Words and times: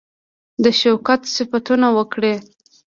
د 0.63 0.65
شوکت 0.79 1.21
صفتونه 1.35 1.87
وکړي. 1.97 2.33